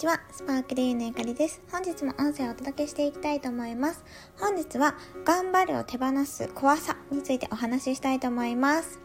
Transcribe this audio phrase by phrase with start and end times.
[0.00, 1.60] ちは、スパークリーのゆかりです。
[1.70, 4.02] 本日も音声をお届けしていきたいと思います。
[4.38, 4.94] 本日は、
[5.26, 8.98] 頑張るを手放す怖さについてお話ししたいと思います。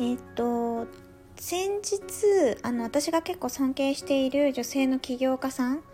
[0.00, 0.88] えっ、と、
[1.36, 5.84] 先日、あの、私が結構尊敬している女性の起業家さん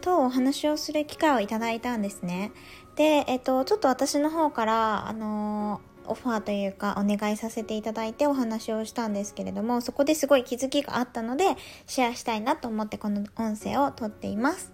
[0.00, 2.52] とお話をする機会をいただいたんですね。
[2.96, 14.72] で、えっ、と、ちょっと私の方から、あのオファーというかお願いさせていただいてお話をしたんですけれどもそこですごい気づきがあったのでシェアしたいなと思ってこの音声を撮っています。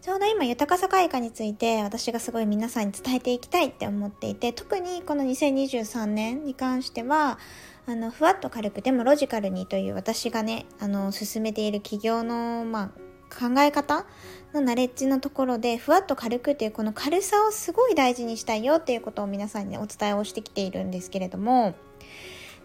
[0.00, 7.38] ちょうど今豊かさ開花について私がすごい皆さんに伝えていきたいって思っていて特にこの2023年に関しては
[7.86, 12.90] あのふわっと軽くでもロジカルにという私がねあの進めている企業の、まあ、
[13.36, 14.06] 考え方
[14.52, 21.74] のナレッジのところでふわっと軽くっていうこの軽さをすごい大事にしたいよっていうことを皆さんにお伝えをしてきているんですけれども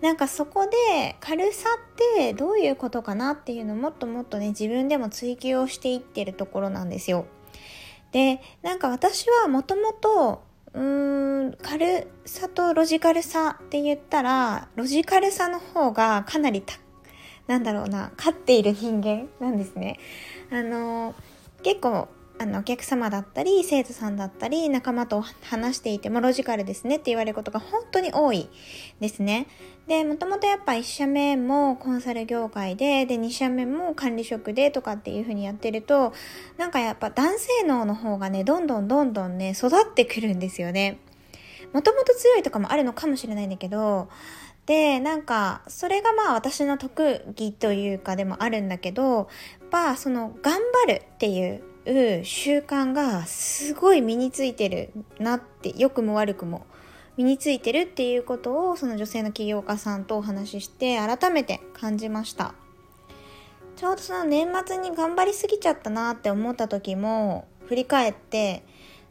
[0.02, 1.70] なんかそこで軽さ
[2.16, 7.25] ってどういうことかなっていうのをもっともっとね自分でも追求をしていってるところなんですよ。
[8.11, 16.80] でなんか私はもともとうーん軽さとロジカルさって言ったらロジカルさの方がかなり高
[17.48, 20.00] なんだろうな勝っている人間なんですね。
[20.52, 21.16] あの
[21.64, 22.08] 結構
[22.40, 28.48] あのお客様だったり生徒さんだったり仲間と話していてもロジカルですねって言われることが本当に多い
[29.00, 29.48] ですね。
[29.88, 36.14] で、もともとやっぱ1社目もコンサル業界で、で2社目も管理職でとかっていう風にやってると、
[36.58, 41.00] なんかやっぱ男性脳の方がね、どんどんどんどんね、育ってくるんですよね。
[41.73, 44.09] もともと強いとかもあるのかもしれないんだけど、
[44.67, 49.27] で、なんか、それがまあ私の特技というかでもあるんだけど、やっ
[49.71, 51.63] ぱその頑張るっていう
[52.25, 56.65] 習慣がすごい身についてるなって良くも悪くも
[57.15, 62.53] 身についてるっていうことをその女性の起業家さんとお話しして改めて感じました。
[63.77, 68.63] ちょうどその年末に頑張りすぎちゃったなって思った時も振り返って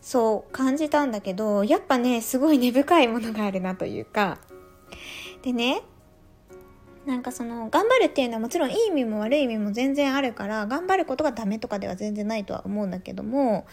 [0.03, 4.39] そう感じたんだけどやっぱねすごい根深いものがあるなというか
[5.47, 5.83] でね。
[7.07, 13.65] なんかその頑張るっていうのはもちろんいい意味も悪い意味も全然あるから頑張ることがダメとかでは全然ないとは思うんだけども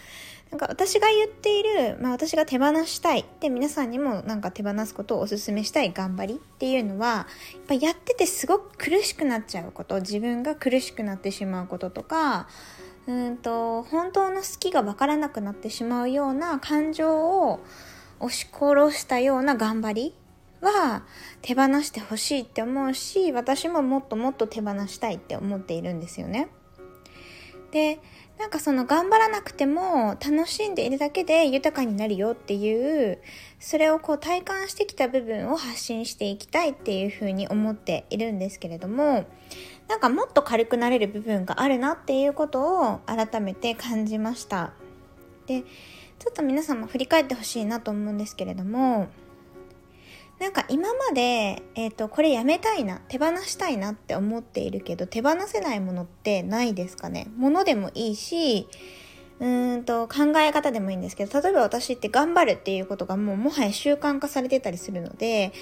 [0.52, 7.26] なんか私が言っている、まあ、私が手放したいで皆さんにもなんか手放すことをお勧めしたい頑張りっていうのはやっ
[7.70, 12.48] ぱやっててすごく苦しくなっちゃうこと自分が苦しくなってしまうこととか
[13.08, 17.62] うんと本当の好きが分からなくなってしまうような感情を
[18.20, 20.16] 押し殺したような頑張り
[20.64, 21.04] は
[21.42, 26.50] 手放してほしいって思うし私ももっともっと手放したいって思っているんですよね。
[27.72, 28.00] で
[28.38, 33.20] なんかその頑張らなくても楽しんでいるだけで豊かになるよっていう
[33.60, 39.26] それをこう体感してきた部分を発信していきたいっていうふうに思っているんですけれども
[39.88, 44.74] なんかもっと軽くなれる部分があるなっていうことを改めて感じました
[45.46, 45.64] で
[46.20, 49.08] ちょっと皆さんも振り返ってほしいなと思うんですけれども
[50.44, 57.28] なんか今まで、え、ー、と、これやめたいな、手放したいなって思っているけど、手放せないものってないですかね？
[57.38, 58.68] ものでもいいし、
[59.40, 65.54] うーんと考え方でもいいんですけど、例えば私って頑張るっていうことがもうもはや習慣化されてたりするので、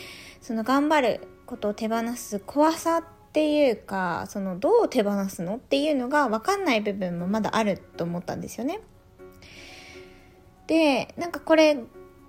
[0.42, 3.04] その頑張ることを手放す怖さっ
[3.34, 8.80] ていうか、そのどう手放すのっていうのが分かんない部分もまだあると思ったんですよね。
[10.66, 11.78] で、なんかこれ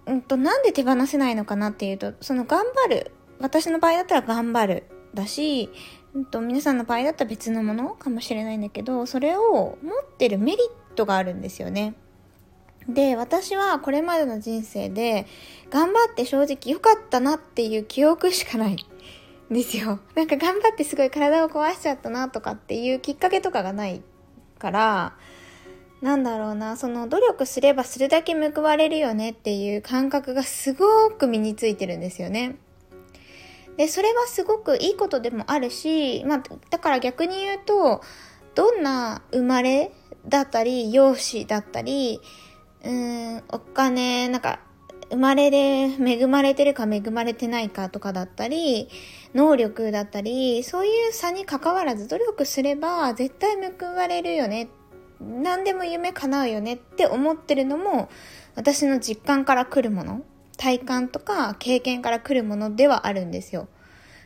[0.06, 3.12] うんと、なんで手放せないのかなっていうと、その頑張る。
[3.40, 4.84] 私の場合だったら頑張る。
[5.14, 5.70] だし、
[6.14, 11.94] うんと、皆さんの場合だったら別のものかもしれないんだけど、それを持ってるメリットがあるんですよね。
[12.88, 15.26] で、私はこれまでの人生で、
[15.70, 18.76] 頑張って正直良かったなっていう記憶しかない。
[19.52, 20.00] んですよ。
[20.16, 24.02] なんか頑張ってすごい体を壊しちゃったなとかっていうきっかけとかがない
[24.58, 25.16] から、
[26.02, 32.56] なんだろうな、その努力すればするだけ報われるよねっていう感覚がすごく身についてるんですよね。
[33.76, 38.02] で、それはすごくいいことでもあるし、まあ、だから逆に言うと、
[38.56, 39.92] どんな生まれ
[40.26, 42.20] だったり、容姿だったり、
[42.84, 44.58] うーん、お金、なんか、
[45.10, 45.58] 生まれで
[46.00, 48.88] 恵まれてるか恵まれてないかとかだったり、
[49.34, 54.68] 能力だったり、そういう差に関わらず努力すれば絶対報われるよねっ
[55.42, 58.10] 何でも夢叶うよねって思ってるのも
[58.54, 60.22] 私の実感から来るもの
[60.56, 63.68] 体感とか経験から来るものではあるんですよ。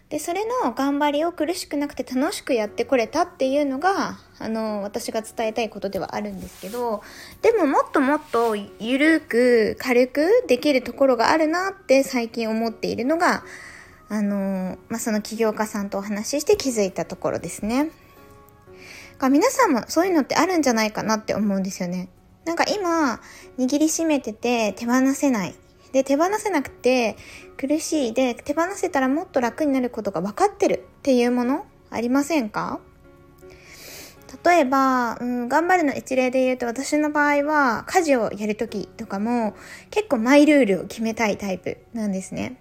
[0.09, 7.03] で、それの頑張りを苦しくなくて楽しくやってこれたっていうのが、あの、私が伝えたいことではあるんですけど、
[7.43, 13.43] でももっともっとゆるく軽くできるところがあるなって最近思っているのが、
[14.09, 17.91] あの、まあ、その起業家さんとお話しして気づいたところですね。
[19.17, 22.09] か皆さんもそういうのってあるんじゃないかなって思うんですよね。
[22.45, 23.21] なんか今、
[23.59, 25.55] 握りしめてて手放せない。
[25.93, 27.17] で、手放せなくて
[27.57, 28.13] 苦しい。
[28.13, 32.81] で、手放せたらもっと楽になることが分かってるっていうものありませんか？
[34.45, 39.55] 例えば、うん、頑張るの一例で言うと私の場合は家事をやるときとかも
[39.91, 42.61] 結構マイルールを決めたいタイプなんですね。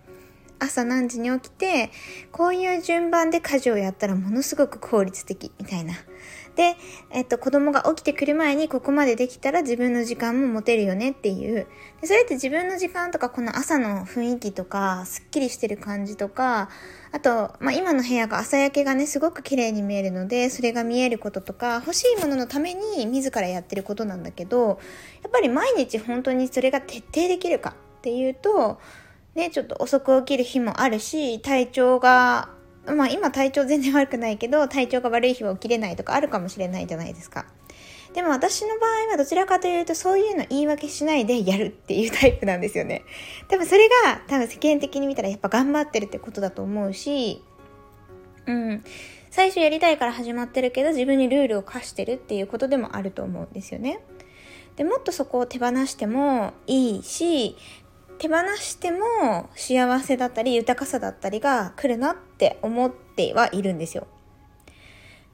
[0.60, 1.92] 朝何時に起きて
[2.32, 5.96] こういう順番で家事をやったらものすごく効率的みたいな。
[6.56, 6.78] で、
[7.12, 11.68] えっと、子供が起きてくる前にここまでできたら自分の時間も持てるよねっていう。
[12.02, 16.70] でそれって自分の時間とかこの朝の雰囲気とか、すっきりしてる感じとか、
[17.12, 24.74] あと、まあ、今の部屋が朝焼けがね、すごく綺麗に見えるので、それが見えることとか、欲しいもののために自らやってることなんだけど、や
[25.28, 28.80] っぱり毎日本当にそれが徹底できるかっていうと、
[29.36, 32.55] ね、ちょっと遅く起きる日もあるし、体調が、
[32.94, 37.46] まあ今体調全然悪くないけど、体調が悪い日は起きれないとかあるかもしれないじゃないですか。
[38.14, 43.04] でも私の場合はどちらかというとそういうの言い訳しないでやるっていうタイプなんですよね。
[43.50, 47.44] 多分それが多分世間的に見たらやっぱ頑張ってるってことだと思うし、
[48.46, 48.84] うん。
[49.32, 54.00] 最初やりたいから始まってるけど自分にルールを課してるっていうことでもあると思うんですよね。
[54.78, 57.58] でもっとそこを手放してもいいし
[58.18, 64.08] 手放しても幸せだったり豊かさだったりが来るなって思ってはいるんですよ。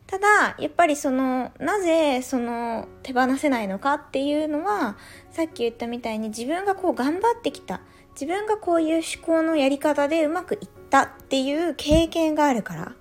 [0.07, 4.97] ただ、やっぱりその、なぜその手放せないのかっていうのは、
[5.31, 7.79] さっき言ったみたいに自分がこう頑張ってきた。
[8.13, 12.95] 自分がこういう思考のやり方でうまくいったっていう経験があるから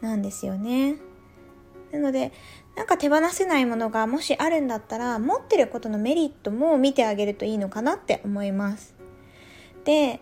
[0.00, 0.96] なんですよね。
[1.92, 2.32] なので、
[2.74, 8.93] なんか手放せないものがもしあるんだったら、持ってることのメリットも見てあげるといいのかなって思います。
[9.84, 10.20] で、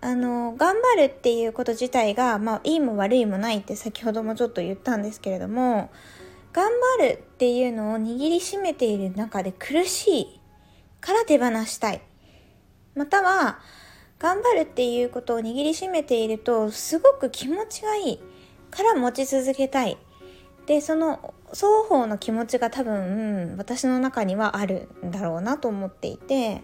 [0.00, 5.90] あの、頑張るっていうこと自体が、まあ、いいも悪いもないって先ほどもちょっと言ったんですけれども、
[6.52, 10.40] 頑張るっていうのを握りしめている中で苦しい
[11.00, 12.02] から手放したい。
[12.94, 13.60] または、
[14.18, 18.20] 頑張るっていうことを握りしめていると、すごく気持ちがいい
[18.70, 19.98] から持ち続けたい。
[20.66, 26.62] で、その双方の気持ちが多分、私の中にはあるんだろうなと思っていて、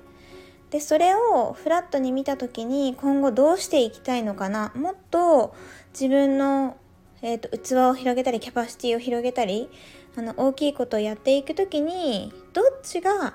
[0.70, 4.72] でそれをフラットに見た時に今後どうしていきたいのかな？
[4.76, 5.54] もっと
[5.92, 6.76] 自分の、
[7.22, 9.68] えーと、器を広げたりキャパシティを広げたり
[10.16, 13.34] あの大きいことをやっていく時にどっちが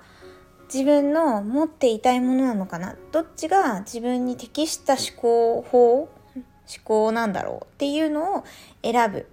[0.73, 2.95] 自分の持っていたいものなのかな？
[3.11, 6.09] どっちが自分に適した思考法思
[6.83, 8.43] 考なんだろうっていうのを
[8.81, 9.27] 選ぶ。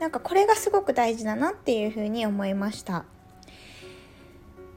[0.00, 3.04] なんかこれがすごく大事だなっていうふうに思いました。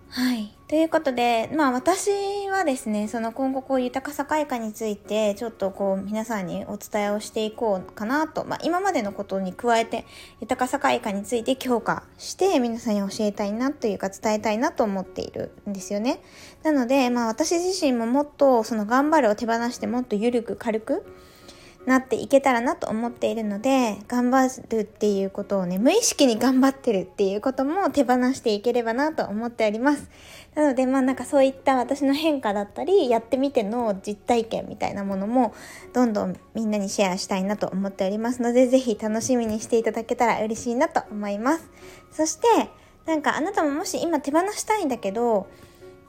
[0.09, 0.53] はい。
[0.67, 2.09] ということで、まあ私
[2.49, 10.05] はですね、その今後こう豊かさ開花についてちょっとこう皆さんにお伝えをしていこうかなと、まあ今までのことに加えて
[10.39, 16.21] 豊かさ開花について強化して皆さんに教えたいなというか伝えたいなと思っているんですよね。
[16.63, 21.05] なので、まあ私自身ももっとその頑張るを手放してもっと緩く軽く
[21.87, 30.09] なっていけたらなと思っているので、頑張るっていうことをね、無意識に頑張ってるっていうことも手放していければなと思っております。
[30.53, 35.53] なので、まあなんかそういった私の変化だったり、やってみての実体験みたいなものも、
[35.93, 41.69] どんどんみんなにシェアしたいなと思っておりますので、ぜひ楽しみにしていただけたら嬉しいなと思います。
[42.11, 42.47] そして、
[43.05, 45.47] なんかあなたももし今手放したいんだけど、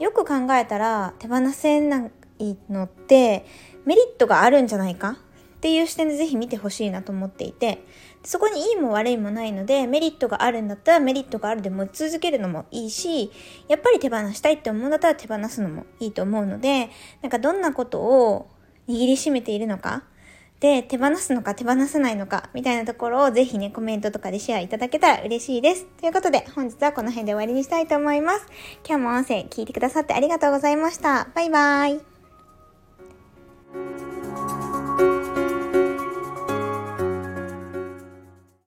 [0.00, 2.08] よく考えたら手放せな
[2.40, 3.46] いのって
[3.84, 5.18] メリットがあるんじゃないか？
[5.58, 7.84] っていう視点でぜひ見てほしいなと思っていて、
[8.22, 13.32] そこにいいも悪いもないので、メリットがあるんだったらメリットがあるで持ち続けるのもいいし、
[13.66, 16.90] やっぱり手放したいって思うんだったら手放すのもいいと思うので、
[17.22, 18.48] なんかどんなことを
[18.88, 20.04] 握りしめているのか、
[20.60, 25.86] で、手放すのか手放せないのか、みたいなところをぜひね、コメントとかでシェアいただけたら嬉しいです。
[26.00, 28.46] ということで、本日はこの辺で終わりにしたいと思います。
[28.88, 31.28] 今日も音声聞いてくださってありがとうございました。
[31.34, 32.17] バイバーイ。